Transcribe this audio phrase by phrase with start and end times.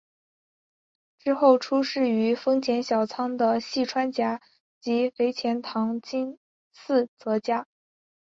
[1.19, 4.41] 之后出仕于丰前小仓的细川家
[4.79, 6.39] 及肥前唐津
[6.73, 7.67] 寺泽家。